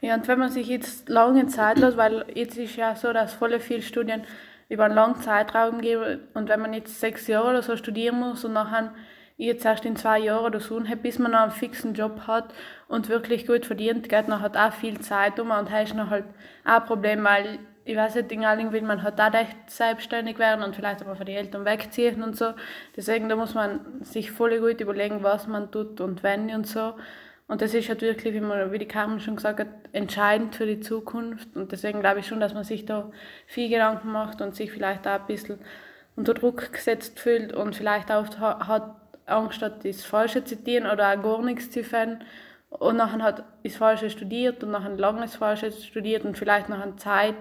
Ja, 0.01 0.15
und 0.15 0.27
wenn 0.27 0.39
man 0.39 0.49
sich 0.49 0.67
jetzt 0.67 1.07
lange 1.07 1.47
Zeit 1.47 1.77
lässt, 1.79 1.95
weil 1.95 2.25
jetzt 2.33 2.57
ist 2.57 2.75
ja 2.75 2.93
so, 2.95 3.13
dass 3.13 3.33
voll 3.33 3.57
viele 3.59 3.81
Studien 3.81 4.23
über 4.67 4.85
einen 4.85 4.95
langen 4.95 5.15
Zeitraum 5.21 5.79
geben 5.79 6.19
und 6.33 6.49
wenn 6.49 6.59
man 6.59 6.73
jetzt 6.73 6.99
sechs 6.99 7.27
Jahre 7.27 7.51
oder 7.51 7.61
so 7.61 7.77
studieren 7.77 8.19
muss 8.19 8.43
und 8.43 8.53
nachher 8.53 8.93
jetzt 9.37 9.65
erst 9.65 9.85
in 9.85 9.95
zwei 9.95 10.19
Jahren 10.19 10.45
oder 10.45 10.59
so 10.59 10.83
hat, 10.83 11.01
bis 11.03 11.19
man 11.19 11.31
noch 11.31 11.39
einen 11.39 11.51
fixen 11.51 11.93
Job 11.93 12.27
hat 12.27 12.53
und 12.87 13.07
wirklich 13.07 13.47
gut 13.47 13.65
verdient, 13.65 14.09
geht 14.09 14.27
noch 14.27 14.41
halt 14.41 14.57
auch 14.57 14.73
viel 14.73 14.99
Zeit 14.99 15.39
um 15.39 15.51
und 15.51 15.71
das 15.71 15.89
ist 15.89 15.95
noch 15.95 16.09
halt 16.09 16.25
auch 16.65 16.81
ein 16.81 16.85
Problem, 16.85 17.23
weil 17.23 17.59
ich 17.85 17.97
weiß 17.97 18.15
nicht, 18.15 18.31
in 18.31 18.45
Alling 18.45 18.71
will 18.71 18.81
man 18.81 19.03
halt 19.03 19.19
auch 19.19 19.33
echt 19.33 19.69
selbstständig 19.69 20.39
werden 20.39 20.63
und 20.63 20.75
vielleicht 20.75 21.01
aber 21.01 21.15
von 21.15 21.25
den 21.25 21.35
Eltern 21.35 21.65
wegziehen 21.65 22.23
und 22.23 22.37
so. 22.37 22.53
Deswegen, 22.95 23.27
da 23.27 23.35
muss 23.35 23.53
man 23.53 24.03
sich 24.03 24.31
voll 24.31 24.59
gut 24.59 24.79
überlegen, 24.79 25.23
was 25.23 25.47
man 25.47 25.71
tut 25.71 25.99
und 25.99 26.23
wenn 26.23 26.49
und 26.51 26.67
so. 26.67 26.93
Und 27.47 27.61
das 27.61 27.73
ist 27.73 27.89
halt 27.89 28.01
wirklich, 28.01 28.33
wie, 28.33 28.39
man, 28.39 28.71
wie 28.71 28.79
die 28.79 28.87
Carmen 28.87 29.19
schon 29.19 29.35
gesagt 29.35 29.59
hat, 29.59 29.67
entscheidend 29.91 30.55
für 30.55 30.65
die 30.65 30.79
Zukunft. 30.79 31.55
Und 31.55 31.71
deswegen 31.71 31.99
glaube 31.99 32.19
ich 32.19 32.27
schon, 32.27 32.39
dass 32.39 32.53
man 32.53 32.63
sich 32.63 32.85
da 32.85 33.11
viel 33.47 33.69
Gedanken 33.69 34.11
macht 34.11 34.41
und 34.41 34.55
sich 34.55 34.71
vielleicht 34.71 35.05
auch 35.05 35.19
ein 35.19 35.27
bisschen 35.27 35.59
unter 36.15 36.33
Druck 36.33 36.71
gesetzt 36.71 37.19
fühlt 37.19 37.53
und 37.53 37.75
vielleicht 37.75 38.11
auch 38.11 38.27
hat 38.39 38.95
Angst 39.25 39.61
hat, 39.61 39.85
das 39.85 40.03
Falsche 40.03 40.43
zu 40.43 40.55
zitieren 40.55 40.85
oder 40.89 41.09
auch 41.09 41.21
gar 41.21 41.41
nichts 41.41 41.71
zu 41.71 41.83
finden. 41.83 42.23
Und 42.69 42.97
nachher 42.97 43.21
hat 43.21 43.43
das 43.63 43.75
Falsche 43.75 44.09
studiert 44.09 44.63
und 44.63 44.71
nachher 44.71 44.95
lange 44.95 45.21
das 45.21 45.35
Falsche 45.35 45.71
studiert 45.71 46.25
und 46.25 46.37
vielleicht 46.37 46.71
eine 46.71 46.95
Zeit 46.95 47.35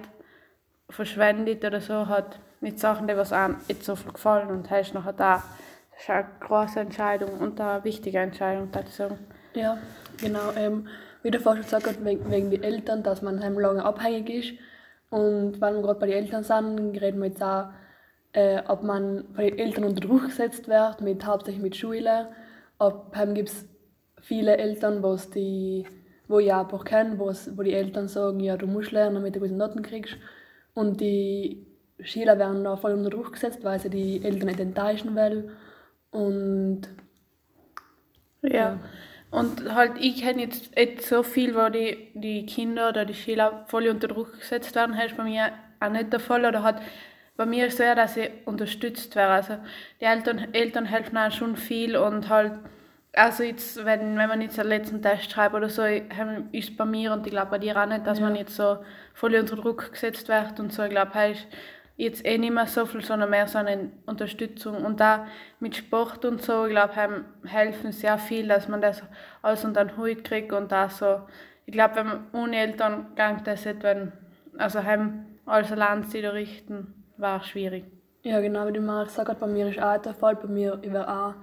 verschwendet 0.93 1.65
oder 1.65 1.81
so 1.81 2.07
hat 2.07 2.39
mit 2.61 2.79
Sachen, 2.79 3.09
die 3.09 3.17
was 3.17 3.33
einem 3.33 3.57
nicht 3.69 3.85
so 3.85 3.97
viel 3.97 4.13
gefallen 4.13 4.49
und 4.49 4.71
hast 4.71 4.95
nachher 4.95 5.13
da. 5.13 5.43
Das 5.91 6.03
ist 6.03 6.11
eine 6.11 6.27
große 6.41 6.81
Entscheidung 6.81 7.39
und 7.39 7.61
eine 7.61 7.85
wichtige 7.85 8.19
Entscheidung, 8.19 8.69
würde. 8.73 9.19
Ja, 9.55 9.79
genau. 10.19 10.53
Ähm, 10.57 10.89
wie 11.23 11.31
der 11.31 11.41
Forscher 11.41 11.63
gesagt 11.63 11.87
hat, 11.87 12.05
wegen, 12.05 12.31
wegen 12.31 12.51
den 12.51 12.63
Eltern, 12.63 13.03
dass 13.03 13.23
man 13.23 13.43
halt 13.43 13.57
lange 13.57 13.85
abhängig 13.85 14.31
ist. 14.31 14.53
Und 15.11 15.61
weil 15.61 15.75
wir 15.75 15.83
gerade 15.83 16.01
bei 16.01 16.07
den 16.07 16.25
Eltern 16.25 16.43
sind, 16.43 17.01
reden 17.01 17.21
wir 17.21 17.29
jetzt 17.29 17.43
auch, 17.43 17.67
äh, 18.33 18.63
ob 18.67 18.83
man 18.83 19.25
bei 19.37 19.51
den 19.51 19.59
Eltern 19.59 19.85
unter 19.85 20.01
Druck 20.01 20.27
gesetzt 20.27 20.69
wird, 20.69 21.01
mit, 21.01 21.27
hauptsächlich 21.27 21.63
mit 21.63 21.77
Schule. 21.77 22.29
Ob 22.79 23.15
ähm, 23.17 23.35
gibt 23.35 23.51
es 23.51 23.69
viele 24.21 24.57
Eltern, 24.57 25.03
wo's 25.03 25.31
die, 25.31 25.87
wo 26.29 26.39
ich 26.39 26.53
auch 26.53 26.85
kenne, 26.85 27.19
wo 27.19 27.63
die 27.63 27.75
Eltern 27.75 28.09
sagen, 28.09 28.41
ja, 28.41 28.57
du 28.57 28.67
musst 28.67 28.93
lernen, 28.93 29.17
damit 29.17 29.37
du 29.37 29.41
gute 29.41 29.53
Noten 29.53 29.83
kriegst. 29.83 30.17
Und 30.75 31.01
die 31.01 31.67
Schüler 32.01 32.39
werden 32.39 32.65
da 32.65 32.77
voll 32.77 32.93
unter 32.93 33.11
Druck 33.11 33.33
gesetzt, 33.33 33.63
weil 33.63 33.79
sie 33.81 33.91
die 33.91 34.25
Eltern 34.25 34.49
nicht 34.49 34.61
enttäuschen 34.61 35.15
wollen. 35.15 35.51
Und 36.11 36.83
ja. 38.43 38.51
ja. 38.51 38.81
Und 39.31 39.75
halt, 39.75 39.93
ich 39.99 40.21
kenne 40.23 40.43
jetzt, 40.43 40.77
jetzt 40.77 41.09
so 41.09 41.23
viel, 41.23 41.55
wo 41.55 41.71
die, 41.71 42.11
die 42.15 42.45
Kinder 42.45 42.91
oder 42.91 43.07
die 43.07 43.15
Schüler 43.15 43.65
voll 43.67 43.89
unter 43.89 44.09
Druck 44.09 44.39
gesetzt 44.39 44.75
werden, 44.75 44.95
das 44.95 45.07
ist 45.07 45.17
bei 45.17 45.25
mir 45.25 45.53
auch 45.81 45.91
nicht 45.91 46.13
der 46.13 46.21
Fall. 46.21 46.45
Oder 46.45 46.63
halt, 46.63 46.77
bei 47.37 47.47
mir 47.47 47.67
ist 47.67 47.75
es 47.75 47.81
eher, 47.81 47.95
dass 47.95 48.15
sie 48.15 48.29
unterstützt 48.45 49.17
werden. 49.17 49.33
Also 49.33 49.59
die 50.01 50.05
Eltern, 50.05 50.53
Eltern 50.53 50.85
helfen 50.85 51.17
auch 51.17 51.33
schon 51.33 51.57
viel 51.57 51.97
und 51.97 52.29
halt 52.29 52.53
also 53.15 53.43
jetzt, 53.43 53.85
wenn, 53.85 54.17
wenn 54.17 54.29
man 54.29 54.41
jetzt 54.41 54.59
einen 54.59 54.71
letzten 54.71 55.03
Test 55.03 55.31
schreibt 55.31 55.55
oder 55.55 55.69
so, 55.69 55.83
ist 56.53 56.77
bei 56.77 56.85
mir 56.85 57.13
und 57.13 57.27
ich 57.27 57.33
glaube 57.33 57.51
bei 57.51 57.59
dir 57.59 57.77
auch 57.77 57.87
nicht, 57.87 58.07
dass 58.07 58.19
ja. 58.19 58.25
man 58.25 58.37
jetzt 58.37 58.57
so 58.57 58.79
voll 59.15 59.35
unter 59.35 59.57
Druck 59.57 59.93
gesetzt 59.93 60.29
wird 60.29 60.59
und 60.59 60.73
so. 60.73 60.83
Ich 60.85 60.91
glaube, 60.91 61.31
ist 61.31 61.47
jetzt 61.97 62.25
eh 62.25 62.39
nicht 62.39 62.53
mehr 62.53 62.67
so 62.67 62.87
viel, 62.87 63.03
sondern 63.03 63.31
mehr 63.31 63.47
so 63.47 63.59
eine 63.59 63.91
Unterstützung. 64.07 64.85
Und 64.85 65.01
da 65.01 65.27
mit 65.61 65.77
Sport 65.77 66.25
und 66.25 66.43
so, 66.43 66.65
ich 66.67 66.73
glaube, 66.73 67.25
helfen 67.45 67.93
sehr 67.93 68.19
viel, 68.19 68.49
dass 68.49 68.69
man 68.69 68.81
das 68.81 69.03
alles 69.43 69.65
unter 69.65 69.85
den 69.85 69.97
Hut 69.97 70.25
kriegt 70.25 70.53
und 70.53 70.73
da 70.73 70.89
so. 70.89 71.21
Ich 71.67 71.73
glaube, 71.73 71.97
wenn 71.97 72.07
man 72.07 72.27
ohne 72.33 72.57
Eltern 72.57 73.15
gang 73.15 73.45
das 73.45 73.65
nicht, 73.65 73.83
wenn, 73.83 74.13
also 74.59 74.83
heim 74.83 75.27
alles 75.45 75.71
allein 75.71 76.05
zu 76.05 76.19
richten, 76.33 76.95
war 77.19 77.43
schwierig. 77.43 77.85
Ja, 78.23 78.41
genau, 78.41 78.67
wie 78.67 78.73
du 78.73 78.81
gesagt 78.81 79.29
hast, 79.29 79.41
bei 79.41 79.47
mir 79.47 79.69
ist 79.69 79.81
auch 79.81 80.01
der 80.01 80.15
Fall, 80.15 80.37
bei 80.37 80.49
mir, 80.49 80.79
ich 80.83 80.97
auch 80.97 81.35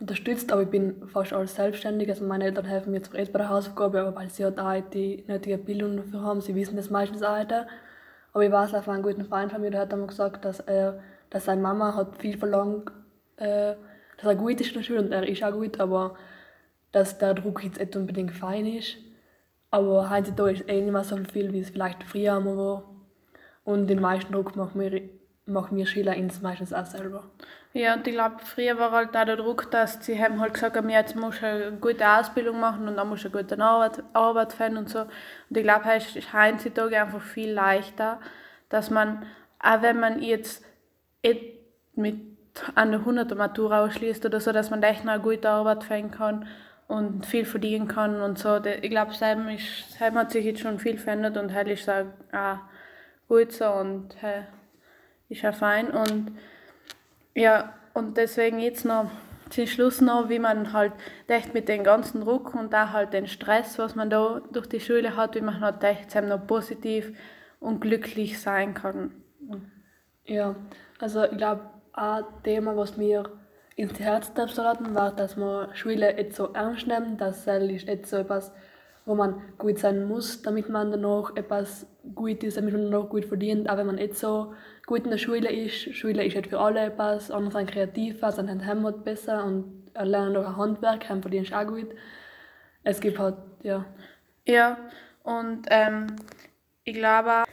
unterstützt, 0.00 0.52
aber 0.52 0.62
ich 0.62 0.68
bin 0.68 1.08
fast 1.08 1.32
alles 1.32 1.54
selbstständig. 1.54 2.08
Also 2.08 2.24
meine 2.24 2.44
Eltern 2.44 2.64
helfen 2.64 2.92
mir 2.92 2.98
jetzt 2.98 3.12
bei 3.12 3.38
der 3.38 3.48
Hausaufgabe, 3.48 4.00
aber 4.00 4.16
weil 4.16 4.30
sie 4.30 4.44
halt 4.44 4.58
auch 4.58 4.80
die 4.90 5.24
nötige 5.26 5.58
Bildung 5.58 5.96
dafür 5.96 6.22
haben, 6.22 6.40
sie 6.40 6.54
wissen 6.54 6.76
das 6.76 6.90
meistens 6.90 7.22
auch. 7.22 7.44
Aber 8.32 8.44
ich 8.44 8.52
weiß 8.52 8.74
auch 8.74 8.84
von 8.84 8.94
einem 8.94 9.02
guten 9.02 9.24
Freund 9.24 9.50
von 9.50 9.60
mir, 9.60 9.70
der 9.70 9.80
hat 9.80 9.92
einmal 9.92 10.08
gesagt, 10.08 10.44
dass, 10.44 10.60
er, 10.60 11.00
dass 11.30 11.46
seine 11.46 11.60
Mama 11.60 11.94
hat 11.94 12.16
viel 12.18 12.38
verlangt, 12.38 12.92
äh, 13.36 13.74
dass 14.18 14.26
er 14.26 14.36
gut 14.36 14.60
ist 14.60 14.68
in 14.68 14.74
der 14.74 14.82
Schule 14.82 15.00
und 15.00 15.12
er 15.12 15.26
ist 15.26 15.42
auch 15.42 15.52
gut, 15.52 15.80
aber 15.80 16.16
dass 16.92 17.18
der 17.18 17.34
Druck 17.34 17.64
jetzt 17.64 17.78
nicht 17.78 17.96
unbedingt 17.96 18.32
fein 18.32 18.66
ist. 18.66 18.96
Aber 19.70 20.08
heutzutage 20.10 20.52
ist 20.52 20.68
eh 20.68 20.80
nicht 20.80 20.92
mehr 20.92 21.04
so 21.04 21.16
viel, 21.32 21.52
wie 21.52 21.60
es 21.60 21.70
vielleicht 21.70 22.04
früher 22.04 22.36
einmal 22.36 22.56
war. 22.56 22.84
Und 23.64 23.88
den 23.88 24.00
meisten 24.00 24.32
Druck 24.32 24.56
machen 24.56 24.80
wir, 24.80 25.02
machen 25.44 25.76
wir 25.76 25.86
Schüler 25.86 26.14
meistens 26.40 26.72
auch 26.72 26.86
selber. 26.86 27.24
Ja, 27.74 27.94
und 27.94 28.06
ich 28.06 28.14
glaube, 28.14 28.36
früher 28.40 28.78
war 28.78 28.90
halt 28.92 29.16
auch 29.16 29.24
der 29.24 29.36
Druck, 29.36 29.70
dass 29.70 30.04
sie 30.04 30.18
haben 30.20 30.40
halt 30.40 30.54
gesagt 30.54 30.76
haben, 30.76 30.88
jetzt 30.88 31.14
musst 31.16 31.42
du 31.42 31.46
eine 31.46 31.72
gute 31.72 32.08
Ausbildung 32.08 32.58
machen 32.60 32.88
und 32.88 32.96
dann 32.96 33.08
musst 33.08 33.24
du 33.24 33.28
eine 33.28 33.42
gute 33.42 33.62
Arbeit, 33.62 34.02
Arbeit 34.14 34.52
finden 34.52 34.78
und 34.78 34.90
so. 34.90 35.00
Und 35.00 35.56
ich 35.56 35.62
glaube, 35.62 35.84
es 35.94 36.16
ist 36.16 36.32
heutzutage 36.32 37.00
einfach 37.00 37.20
viel 37.20 37.52
leichter, 37.52 38.20
dass 38.68 38.90
man 38.90 39.26
auch 39.60 39.82
wenn 39.82 39.98
man 40.00 40.22
jetzt 40.22 40.64
mit 41.22 41.56
der 41.94 43.00
100er 43.00 43.34
Matura 43.34 43.84
ausschließt 43.84 44.24
oder 44.24 44.40
so, 44.40 44.52
dass 44.52 44.70
man 44.70 44.82
echt 44.82 45.04
noch 45.04 45.14
eine 45.14 45.22
gute 45.22 45.48
Arbeit 45.48 45.84
finden 45.84 46.10
kann 46.10 46.48
und 46.86 47.26
viel 47.26 47.44
verdienen 47.44 47.88
kann 47.88 48.20
und 48.20 48.38
so. 48.38 48.64
Ich 48.64 48.90
glaube, 48.90 49.14
seitdem, 49.14 49.58
seitdem 49.90 50.18
hat 50.18 50.30
sich 50.30 50.44
jetzt 50.44 50.60
schon 50.60 50.78
viel 50.78 50.98
verändert 50.98 51.36
und 51.36 51.54
heute 51.54 51.72
ist 51.72 51.88
es 51.88 52.06
auch 52.32 52.58
gut 53.28 53.52
so 53.52 53.66
und 53.66 54.16
hey, 54.20 54.44
ist 55.28 55.44
auch 55.44 55.54
fein. 55.54 55.90
Und 55.90 56.38
ja, 57.34 57.74
und 57.94 58.16
deswegen 58.16 58.58
jetzt 58.58 58.84
noch 58.84 59.10
zum 59.50 59.66
Schluss 59.66 60.00
noch, 60.00 60.28
wie 60.28 60.38
man 60.38 60.72
halt 60.72 60.92
echt 61.26 61.54
mit 61.54 61.68
dem 61.68 61.84
ganzen 61.84 62.20
Druck 62.20 62.54
und 62.54 62.74
auch 62.74 62.92
halt 62.92 63.12
den 63.12 63.26
Stress, 63.26 63.78
was 63.78 63.94
man 63.94 64.10
da 64.10 64.40
durch 64.52 64.66
die 64.66 64.80
Schule 64.80 65.16
hat, 65.16 65.34
wie 65.34 65.40
man 65.40 65.60
halt 65.60 65.82
echt 65.84 66.14
noch 66.22 66.46
positiv 66.46 67.12
und 67.60 67.80
glücklich 67.80 68.40
sein 68.40 68.74
kann. 68.74 69.12
Ja, 70.24 70.54
also 70.98 71.24
ich 71.24 71.36
glaube, 71.36 71.62
ein 71.92 72.24
Thema, 72.44 72.76
was 72.76 72.96
mir 72.96 73.24
ins 73.76 73.98
Herz 73.98 74.32
hatten, 74.36 74.94
war, 74.94 75.12
dass 75.14 75.36
man 75.36 75.74
Schule 75.74 76.14
nicht 76.14 76.34
so 76.34 76.52
ernst 76.52 76.86
nimmt, 76.86 77.20
dass 77.20 77.46
es 77.46 77.62
nicht 77.62 78.06
so 78.06 78.18
etwas, 78.18 78.52
wo 79.08 79.14
man 79.14 79.40
gut 79.56 79.78
sein 79.78 80.06
muss, 80.06 80.42
damit 80.42 80.68
man 80.68 80.90
dann 80.90 81.00
noch 81.00 81.34
etwas 81.34 81.86
gut 82.14 82.44
ist, 82.44 82.58
damit 82.58 82.74
man 82.74 82.90
noch 82.90 83.08
gut 83.08 83.24
verdient, 83.24 83.68
auch 83.68 83.78
wenn 83.78 83.86
man 83.86 83.96
nicht 83.96 84.16
so 84.16 84.52
gut 84.86 85.04
in 85.04 85.10
der 85.10 85.18
Schule 85.18 85.50
ist. 85.50 85.94
Schule 85.94 86.24
ist 86.24 86.36
nicht 86.36 86.48
für 86.48 86.60
alle 86.60 86.80
etwas, 86.80 87.30
andere 87.30 87.52
sind 87.52 87.70
kreativer, 87.70 88.30
sind 88.30 88.50
halt 88.50 88.66
Heimat 88.66 89.04
besser 89.04 89.44
und 89.44 89.90
lernen 89.98 90.34
noch 90.34 90.46
ein 90.46 90.56
Handwerk, 90.56 91.08
haben 91.08 91.22
verdienst 91.22 91.54
auch 91.54 91.66
gut. 91.66 91.88
Es 92.84 93.00
gibt 93.00 93.18
halt, 93.18 93.36
ja. 93.62 93.86
Ja, 94.46 94.76
und 95.24 95.66
ähm, 95.70 96.06
ich 96.84 96.94
glaube 96.94 97.44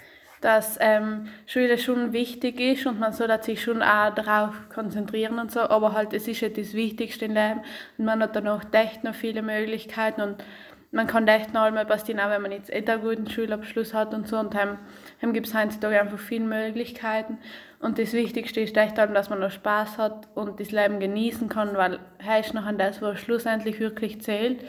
dass 0.45 0.77
ähm, 0.79 1.27
Schule 1.47 1.79
schon 1.79 2.13
wichtig 2.13 2.59
ist 2.59 2.85
und 2.85 2.99
man 2.99 3.13
soll 3.13 3.41
sich 3.41 3.63
schon 3.63 3.81
auch 3.81 4.13
darauf 4.13 4.53
konzentrieren 4.69 5.39
und 5.39 5.51
so, 5.51 5.61
aber 5.61 5.93
halt 5.93 6.13
es 6.13 6.27
ist 6.27 6.41
ja 6.41 6.49
das 6.49 6.75
Wichtigste 6.75 7.25
im 7.25 7.33
Leben 7.33 7.61
und 7.97 8.05
man 8.05 8.21
hat 8.21 8.35
dann 8.35 8.47
auch 8.47 8.61
echt 8.71 9.03
noch 9.03 9.15
viele 9.15 9.41
Möglichkeiten 9.41 10.21
und 10.21 10.43
man 10.91 11.07
kann 11.07 11.27
echt 11.27 11.53
noch 11.53 11.63
einmal 11.63 11.87
was 11.89 12.03
auch 12.03 12.07
wenn 12.07 12.41
man 12.41 12.51
jetzt 12.51 12.69
eh 12.69 12.85
einen 12.85 13.01
guten 13.01 13.29
Schulabschluss 13.29 13.93
hat 13.93 14.13
und 14.13 14.27
so 14.27 14.37
und 14.37 14.53
dann, 14.53 14.79
dann 15.21 15.33
gibt 15.33 15.47
es 15.47 15.53
heutzutage 15.53 15.99
einfach 15.99 16.19
viele 16.19 16.45
Möglichkeiten 16.45 17.37
und 17.79 17.99
das 17.99 18.13
Wichtigste 18.13 18.61
ist 18.61 18.77
echt, 18.77 18.97
dass 18.97 19.29
man 19.29 19.39
noch 19.39 19.51
Spaß 19.51 19.97
hat 19.97 20.27
und 20.35 20.59
das 20.59 20.71
Leben 20.71 20.99
genießen 20.99 21.49
kann, 21.49 21.75
weil 21.75 21.99
heißt 22.23 22.53
noch 22.53 22.65
an 22.65 22.77
das, 22.77 23.01
was 23.01 23.19
schlussendlich 23.19 23.79
wirklich 23.79 24.21
zählt 24.21 24.63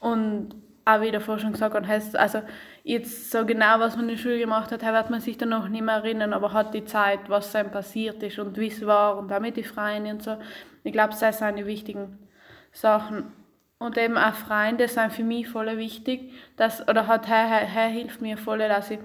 und 0.00 0.54
auch 0.84 1.00
wie 1.00 1.10
davor 1.10 1.38
schon 1.38 1.52
gesagt 1.52 1.86
heißt 1.86 2.16
also 2.16 2.42
jetzt 2.82 3.30
so 3.30 3.44
genau, 3.44 3.78
was 3.78 3.96
man 3.96 4.08
in 4.08 4.16
der 4.16 4.22
Schule 4.22 4.38
gemacht 4.38 4.72
hat, 4.72 4.82
wird 4.82 5.10
man 5.10 5.20
sich 5.20 5.38
dann 5.38 5.50
noch 5.50 5.68
nicht 5.68 5.84
mehr 5.84 5.96
erinnern, 5.96 6.32
aber 6.32 6.52
hat 6.52 6.74
die 6.74 6.84
Zeit, 6.84 7.20
was 7.28 7.54
einem 7.54 7.70
passiert 7.70 8.22
ist 8.22 8.38
und 8.38 8.58
wie 8.58 8.68
es 8.68 8.84
war 8.86 9.18
und 9.18 9.32
auch 9.32 9.40
mit 9.40 9.56
den 9.56 9.64
Freien 9.64 10.06
und 10.06 10.22
so. 10.22 10.36
Ich 10.82 10.92
glaube, 10.92 11.14
das 11.18 11.38
sind 11.38 11.56
die 11.56 11.66
wichtigen 11.66 12.18
Sachen. 12.72 13.32
Und 13.80 13.98
eben 13.98 14.16
auch 14.16 14.34
Freunde 14.34 14.86
sind 14.86 15.12
für 15.12 15.24
mich 15.24 15.48
voll 15.48 15.76
wichtig, 15.76 16.32
dass, 16.56 16.86
oder 16.86 17.08
hat 17.08 17.26
her, 17.28 17.48
her 17.48 17.88
hilft 17.88 18.20
mir 18.20 18.36
voll, 18.36 18.58
dass 18.58 18.90
ich 18.92 19.00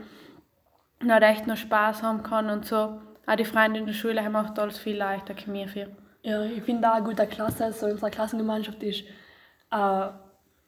noch 1.01 1.21
echt 1.21 1.47
noch 1.47 1.57
Spaß 1.57 2.03
haben 2.03 2.21
kann 2.21 2.49
und 2.49 2.65
so. 2.65 2.99
Auch 3.25 3.35
die 3.35 3.45
Freunde 3.45 3.79
in 3.79 3.87
der 3.87 3.93
Schule 3.93 4.23
haben 4.23 4.33
macht 4.33 4.59
alles 4.59 4.77
viel 4.77 4.97
leichter 4.97 5.33
für. 5.33 5.87
Ja, 6.21 6.43
ich 6.43 6.61
finde 6.61 6.87
auch 6.89 6.95
eine 6.95 7.05
gute 7.05 7.25
Klasse, 7.25 7.71
so 7.71 7.87
unsere 7.87 8.11
Klassengemeinschaft 8.11 8.83
ist 8.83 9.05
äh, 9.71 10.07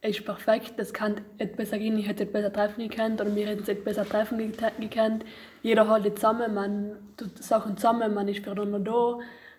ist 0.00 0.24
perfekt, 0.24 0.74
das 0.76 0.92
kann 0.92 1.20
nicht 1.38 1.56
besser 1.56 1.78
gehen, 1.78 1.98
ich 1.98 2.06
hätte 2.06 2.24
es 2.24 2.32
besser 2.32 2.52
treffen 2.52 2.88
gekannt 2.88 3.20
oder 3.20 3.34
wir 3.34 3.46
hätten 3.46 3.64
es 3.68 3.84
besser 3.84 4.04
treffen 4.04 4.38
gekannt. 4.78 5.24
Jeder 5.62 5.92
hält 5.92 6.16
zusammen, 6.16 6.54
man 6.54 6.96
tut 7.16 7.42
Sachen 7.42 7.76
zusammen, 7.76 8.14
man 8.14 8.28
ist 8.28 8.44
füreinander 8.44 8.78
da, 8.78 9.18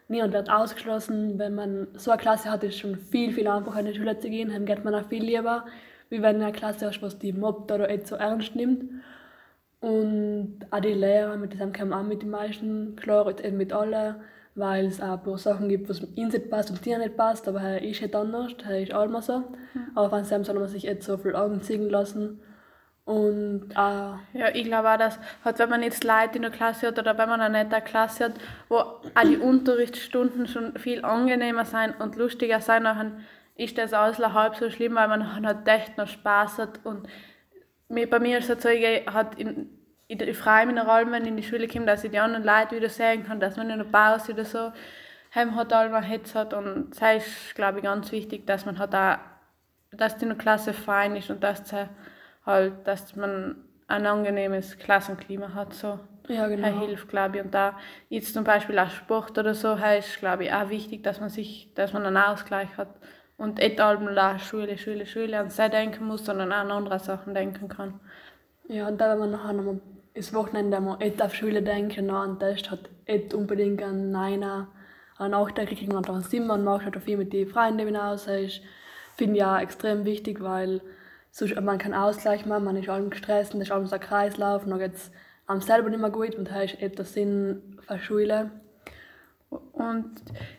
niemand 0.09 0.33
wird 0.33 0.49
ausgeschlossen. 0.49 1.39
Wenn 1.39 1.55
man 1.55 1.87
so 1.93 2.11
eine 2.11 2.19
Klasse 2.21 2.51
hat, 2.51 2.63
ist 2.63 2.75
es 2.75 2.79
schon 2.79 2.97
viel, 2.97 3.31
viel 3.31 3.47
einfacher 3.47 3.79
in 3.79 3.85
die 3.87 3.95
Schule 3.95 4.19
zu 4.19 4.29
gehen, 4.29 4.49
dann 4.49 4.65
geht 4.65 4.83
man 4.83 4.95
auch 4.95 5.07
viel 5.07 5.23
lieber, 5.23 5.65
wie 6.09 6.21
wenn 6.21 6.41
eine 6.41 6.51
Klasse 6.51 6.87
hast, 6.87 7.01
was 7.01 7.19
die 7.19 7.33
mobbt 7.33 7.71
oder 7.71 7.87
nicht 7.87 8.07
so 8.07 8.15
ernst 8.15 8.55
nimmt. 8.55 8.85
Und 9.79 10.59
auch 10.71 10.81
die 10.81 10.93
Lehrer, 10.93 11.37
mit 11.37 11.53
denen 11.53 11.71
kommen 11.71 11.93
auch 11.93 12.03
mit 12.03 12.21
den 12.21 12.31
meisten 12.31 12.95
klar, 12.95 13.25
nicht 13.25 13.51
mit 13.53 13.71
allen 13.71 14.15
weil 14.59 14.87
es 14.87 15.01
auch 15.01 15.13
ein 15.13 15.23
paar 15.23 15.37
Sachen 15.37 15.69
gibt, 15.69 15.89
was 15.89 16.01
ihm 16.15 16.27
nicht 16.27 16.49
passt 16.49 16.69
und 16.69 16.83
dir 16.85 16.97
nicht 16.97 17.15
passt, 17.15 17.47
aber 17.47 17.61
er 17.61 17.81
ist 17.81 18.01
halt 18.01 18.15
anders, 18.15 18.51
er 18.67 18.81
ist 18.81 18.91
immer 18.91 19.21
so. 19.21 19.39
Mhm. 19.39 19.45
Aber 19.95 20.09
von 20.09 20.25
seinem 20.25 20.43
soll 20.43 20.59
man 20.59 20.67
sich 20.67 20.83
nicht 20.83 21.03
so 21.03 21.17
viel 21.17 21.35
Augen 21.35 21.61
ziehen 21.61 21.89
lassen. 21.89 22.41
Und 23.09 23.71
äh, 23.71 23.75
ja, 24.37 24.49
ich 24.53 24.65
glaube 24.65 24.87
auch, 24.87 24.97
dass 24.97 25.17
halt, 25.43 25.57
wenn 25.57 25.69
man 25.71 25.81
jetzt 25.81 26.03
Leute 26.03 26.35
in 26.35 26.43
der 26.43 26.51
Klasse 26.51 26.85
hat 26.85 26.99
oder 26.99 27.17
wenn 27.17 27.27
man 27.27 27.41
eine 27.41 27.63
nette 27.63 27.81
Klasse 27.81 28.25
hat, 28.25 28.33
wo 28.67 28.75
auch 28.75 29.23
die 29.25 29.37
Unterrichtsstunden 29.37 30.45
schon 30.45 30.77
viel 30.77 31.03
angenehmer 31.03 31.65
sein 31.65 31.95
und 31.95 32.17
lustiger 32.17 32.61
sein, 32.61 32.83
dann 32.83 33.25
ist 33.55 33.79
das 33.79 33.93
alles 33.93 34.19
halb 34.19 34.57
so 34.57 34.69
schlimm, 34.69 34.93
weil 34.93 35.07
man 35.07 35.43
halt 35.43 35.67
echt 35.67 35.97
noch 35.97 36.07
Spaß 36.07 36.59
hat. 36.59 36.81
Und 36.83 37.07
bei 37.87 38.19
mir 38.19 38.37
ist 38.37 38.49
es 38.51 38.61
so, 38.61 38.69
ich 38.69 39.07
hat 39.07 39.39
in, 39.39 39.71
ich 40.07 40.37
freue 40.37 40.67
mich 40.67 40.77
allem, 40.79 41.11
wenn 41.11 41.23
ich 41.23 41.29
in 41.29 41.37
die 41.37 41.41
Schule 41.41 41.67
komme, 41.67 41.87
dass 41.87 42.03
ich 42.03 42.11
die 42.11 42.19
anderen 42.19 42.45
Leute 42.45 42.75
wieder 42.75 42.89
sehen 42.89 43.25
kann, 43.25 43.39
dass 43.39 43.57
man 43.57 43.71
in 43.71 43.79
der 43.79 43.85
Pause 43.85 44.33
oder 44.33 44.45
so 44.45 44.71
heim 45.33 45.55
hat, 45.55 45.73
allem 45.73 45.95
Hetz 46.03 46.35
hat 46.35 46.53
und 46.53 46.91
das 46.91 47.25
ist, 47.25 47.55
glaube 47.55 47.79
ich, 47.79 47.85
ganz 47.85 48.11
wichtig, 48.11 48.45
dass 48.45 48.67
man 48.67 48.77
halt 48.77 48.93
auch, 48.93 49.17
dass 49.93 50.15
die 50.15 50.29
Klasse 50.29 50.73
fein 50.73 51.15
ist 51.15 51.31
und 51.31 51.43
dass 51.43 51.63
halt, 52.49 52.73
dass 52.85 53.15
man 53.15 53.55
ein 53.87 54.05
angenehmes 54.05 54.77
Klassenklima 54.77 55.53
hat, 55.53 55.73
so. 55.73 55.99
Ja, 56.27 56.47
genau. 56.47 56.69
Das 56.69 56.79
hilft, 56.85 57.09
glaube 57.09 57.37
ich. 57.37 57.43
Und 57.43 57.53
da 57.53 57.77
jetzt 58.09 58.33
zum 58.33 58.43
Beispiel 58.43 58.77
auch 58.77 58.89
Sport 58.89 59.37
oder 59.37 59.55
so, 59.55 59.73
ist, 59.73 60.19
glaube 60.19 60.43
ich, 60.45 60.53
auch 60.53 60.69
wichtig, 60.69 61.03
dass 61.03 61.19
man 61.19 61.29
sich, 61.29 61.73
dass 61.73 61.93
man 61.93 62.05
einen 62.05 62.17
Ausgleich 62.17 62.69
hat 62.77 62.89
und 63.37 63.57
nicht 63.57 63.79
allem 63.79 64.07
Schule, 64.39 64.77
Schule, 64.77 65.05
Schule 65.05 65.39
an 65.39 65.49
sich 65.49 65.69
denken 65.69 66.05
muss, 66.05 66.25
sondern 66.25 66.51
auch 66.51 66.57
an 66.57 66.71
andere 66.71 66.99
Sachen 66.99 67.33
denken 67.33 67.67
kann. 67.67 67.99
Ja, 68.67 68.87
und 68.87 68.99
da, 69.01 69.11
wenn 69.11 69.19
man 69.19 69.31
nachher 69.31 69.53
nochmal 69.53 69.79
das 70.13 70.33
Wochenende 70.33 70.79
mal 70.79 70.97
nicht 70.97 71.21
auf 71.21 71.33
Schule 71.33 71.63
denken, 71.63 72.09
an 72.11 72.29
einen 72.29 72.39
Test 72.39 72.69
hat 72.69 72.89
nicht 73.07 73.33
unbedingt 73.33 73.81
an 73.81 74.15
einer 74.15 74.67
an 75.17 75.31
Nachdenken 75.31 75.75
kriegen 75.75 75.95
und 75.95 76.07
dann 76.07 76.21
sind 76.21 76.47
man 76.47 76.63
macht 76.63 76.85
halt 76.85 77.01
viel 77.03 77.17
mit 77.17 77.33
den 77.33 77.47
Freunden 77.47 77.95
aus 77.95 78.27
ist 78.27 78.61
finde 79.19 79.35
ich 79.35 79.43
auch 79.43 79.59
extrem 79.59 80.05
wichtig, 80.05 80.41
weil 80.41 80.81
sonst, 81.31 81.59
man 81.59 81.77
kann 81.77 81.93
Ausgleich 81.93 82.45
machen, 82.45 82.65
man 82.65 82.75
ist 82.75 82.89
allem 82.89 83.09
gestresst 83.09 83.53
und 83.53 83.61
ist 83.61 83.71
allem 83.71 83.85
so 83.85 83.95
ein 83.95 84.01
Kreislauf 84.01 84.63
und 84.63 84.71
dann 84.71 84.79
geht 84.79 84.95
es 84.95 85.11
einem 85.47 85.61
selber 85.61 85.89
nicht 85.89 85.99
mehr 85.99 86.09
gut 86.09 86.35
und 86.35 86.49
da 86.49 86.61
ist 86.61 86.81
etwas 86.81 87.13
Sinn 87.13 87.79
für 87.87 87.99
Schule. 87.99 88.51
Und 89.49 90.11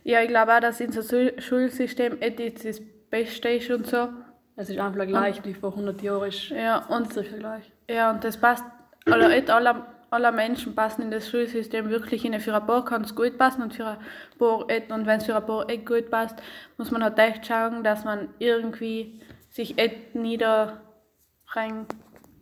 ja, 0.02 0.20
ich 0.22 0.28
glaube 0.28 0.54
auch, 0.54 0.60
dass 0.60 0.80
unser 0.80 1.02
Schulsystem 1.40 2.18
nicht 2.18 2.64
das 2.64 2.80
Beste 3.08 3.48
ist 3.50 3.70
und 3.70 3.86
so. 3.86 4.08
Es 4.56 4.68
ist 4.68 4.78
einfach 4.78 5.06
gleich 5.06 5.44
wie 5.44 5.54
vor 5.54 5.70
100 5.70 6.02
Jahren. 6.02 6.28
Ist 6.28 6.50
ja, 6.50 6.84
und, 6.86 7.12
sicher 7.12 7.38
gleich. 7.38 7.70
Ja, 7.88 8.10
und 8.10 8.24
das 8.24 8.36
passt 8.36 8.64
oder 9.06 9.28
nicht 9.28 9.48
alle, 9.48 9.86
alle 10.10 10.32
Menschen 10.32 10.74
passen 10.74 11.02
in 11.02 11.10
das 11.10 11.30
Schulsystem 11.30 11.88
wirklich 11.88 12.22
hin. 12.22 12.38
Für 12.40 12.54
ein 12.54 12.66
paar 12.66 12.84
kann 12.84 13.02
es 13.02 13.14
gut 13.14 13.38
passen 13.38 13.62
und 13.62 13.74
für 13.74 13.86
ein 13.86 13.98
paar 14.38 14.66
nicht. 14.66 14.90
Und 14.90 15.06
wenn 15.06 15.18
es 15.18 15.24
für 15.24 15.36
ein 15.36 15.46
paar 15.46 15.66
nicht 15.66 15.86
gut 15.86 16.10
passt, 16.10 16.36
muss 16.76 16.90
man 16.90 17.02
halt 17.02 17.18
echt 17.18 17.46
schauen, 17.46 17.84
dass 17.84 18.04
man 18.04 18.28
irgendwie 18.38 19.20
sich 19.50 19.76
nicht 19.76 20.14
niederbringen 20.14 21.86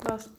lässt. 0.08 0.32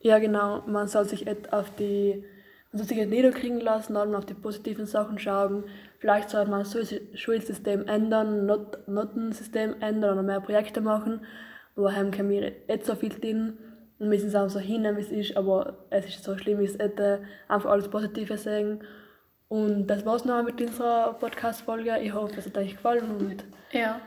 Ja, 0.00 0.18
genau. 0.18 0.62
Man 0.66 0.88
soll 0.88 1.04
sich 1.04 1.24
nicht 1.24 1.52
auf 1.52 1.74
die 1.76 2.24
man 2.72 2.78
soll 2.78 2.88
sich 2.88 2.98
nicht 2.98 3.10
niederkriegen 3.10 3.60
lassen, 3.60 3.94
sondern 3.94 4.14
auf 4.14 4.26
die 4.26 4.34
positiven 4.34 4.86
Sachen 4.86 5.18
schauen. 5.18 5.64
Vielleicht 5.98 6.30
sollte 6.30 6.50
man 6.50 6.60
das 6.60 6.94
Schulsystem 7.14 7.86
ändern, 7.88 8.46
Not 8.46 8.86
Notensystem 8.86 9.74
ändern 9.80 10.12
oder 10.12 10.22
mehr 10.22 10.40
Projekte 10.40 10.80
machen. 10.80 11.26
Aber 11.76 11.94
haben 11.94 12.12
wir 12.12 12.52
nicht 12.68 12.86
so 12.86 12.94
viel 12.94 13.08
drin 13.08 13.58
und 13.98 14.08
müssen 14.08 14.28
es 14.28 14.34
auch 14.36 14.48
so 14.48 14.60
hinnehmen, 14.60 14.98
wie 14.98 15.02
es 15.02 15.10
ist, 15.10 15.36
aber 15.36 15.78
es 15.90 16.06
ist 16.06 16.22
so 16.22 16.36
schlimm, 16.38 16.60
wie 16.60 16.64
es 16.64 16.76
ist, 16.76 16.80
einfach 17.48 17.70
alles 17.70 17.88
Positive 17.88 18.36
sagen. 18.38 18.80
Und 19.48 19.88
das 19.88 20.06
war's 20.06 20.24
noch 20.24 20.42
mit 20.44 20.60
unserer 20.60 21.14
Podcast-Folge. 21.14 21.98
Ich 22.00 22.14
hoffe, 22.14 22.38
es 22.38 22.46
hat 22.46 22.56
euch 22.56 22.76
gefallen. 22.76 23.10
Und 23.18 23.44
ja, 23.72 24.00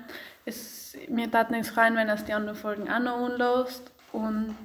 es, 0.45 0.97
mir 1.09 1.29
tat 1.31 1.51
nichts 1.51 1.75
rein, 1.77 1.95
wenn 1.95 2.09
es 2.09 2.25
die 2.25 2.33
anderen 2.33 2.57
Folgen 2.57 2.89
auch 2.89 2.99
noch 2.99 3.19
unlost. 3.19 3.91
Und 4.11 4.55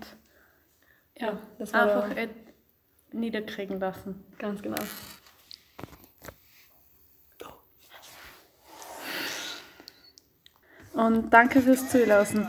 ja, 1.16 1.28
ja 1.28 1.38
das 1.58 1.72
war 1.72 1.94
einfach 1.94 2.28
niederkriegen 3.12 3.80
lassen. 3.80 4.24
Ganz 4.38 4.62
genau. 4.62 4.82
Und 10.94 11.30
danke 11.30 11.60
fürs 11.60 11.88
Zuhören. 11.90 12.44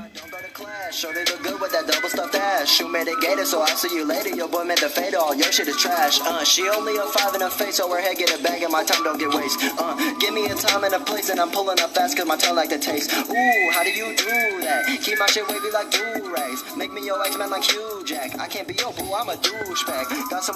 With 1.69 1.85
that 1.85 1.93
double 1.93 2.09
stuffed 2.09 2.35
ass. 2.35 2.79
It 2.81 3.21
gator, 3.21 3.45
so 3.45 3.61
I'll 3.61 3.67
see 3.77 3.95
you 3.95 4.05
later. 4.05 4.29
Your 4.29 4.47
boy 4.47 4.63
meant 4.63 4.79
to 4.79 4.89
fade 4.89 5.15
all. 5.15 5.35
Your 5.35 5.51
shit 5.51 5.67
is 5.67 5.77
trash. 5.77 6.19
Uh, 6.21 6.43
she 6.43 6.67
only 6.69 6.97
a 6.97 7.03
five 7.03 7.33
in 7.35 7.41
her 7.41 7.49
face, 7.49 7.77
so 7.77 7.89
her 7.89 8.01
head 8.01 8.17
get 8.17 8.37
a 8.37 8.41
bag 8.43 8.63
and 8.63 8.71
my 8.71 8.83
time 8.83 9.03
don't 9.03 9.19
get 9.19 9.33
waste. 9.33 9.59
Uh, 9.77 9.95
give 10.19 10.33
me 10.33 10.45
a 10.45 10.55
time 10.55 10.83
and 10.83 10.93
a 10.93 10.99
place, 10.99 11.29
and 11.29 11.39
I'm 11.39 11.51
pulling 11.51 11.79
up 11.79 11.91
fast 11.91 12.17
cause 12.17 12.27
my 12.27 12.37
tongue 12.37 12.55
like 12.55 12.69
the 12.69 12.79
taste. 12.79 13.11
Ooh, 13.13 13.71
how 13.71 13.83
do 13.83 13.91
you 13.91 14.15
do 14.15 14.61
that? 14.61 14.85
Keep 15.01 15.19
my 15.19 15.27
shit 15.27 15.47
wavy 15.47 15.71
like 15.71 15.91
do 15.91 16.03
rays. 16.33 16.63
Make 16.75 16.91
me 16.91 17.05
your 17.05 17.21
X-Man 17.25 17.49
like 17.49 17.63
Hugh 17.63 18.03
Jack. 18.05 18.39
I 18.39 18.47
can't 18.47 18.67
be 18.67 18.73
your 18.75 18.93
boo, 18.93 19.13
I'm 19.13 19.29
a 19.29 19.35
douchebag. 19.35 20.29
Got 20.29 20.43
some 20.43 20.47